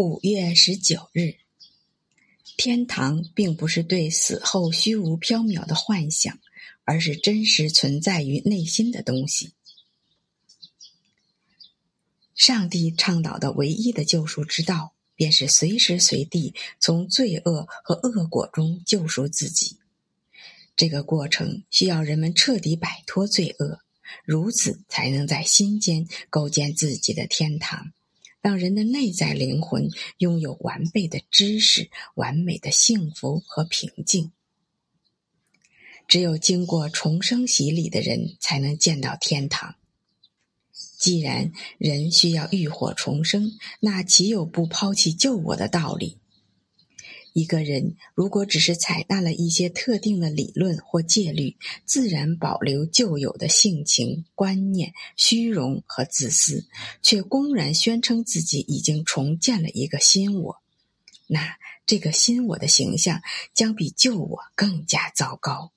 [0.00, 1.34] 五月十九日，
[2.56, 6.38] 天堂并不是对死后虚无缥缈的幻想，
[6.84, 9.54] 而是真实存在于内心的东西。
[12.36, 19.78] 上帝倡导的唯一的救赎之道，便是随时随地从罪恶和恶果中救赎自己。
[20.76, 23.80] 这个过程需要人们彻底摆脱罪恶，
[24.24, 27.92] 如此才能在心间构建自己的天堂。
[28.48, 34.32] 让人的内在灵魂拥有完备的知识、完美的幸福和平静。
[36.06, 39.74] 只有经过重生洗礼的人，才能见到天堂。
[40.72, 46.16] 既然人需要浴火重生，那岂有不抛弃救我的道理？
[47.38, 56.66] 一个人如果只是采纳了一些特定的理论或戒律，自然保留旧有的性情、观念、虚荣和自私，
[57.00, 60.56] 却公然宣称自己已经重建了一个新我，
[61.28, 61.56] 那
[61.86, 63.22] 这个新我的形象
[63.54, 65.70] 将比旧我更加糟糕。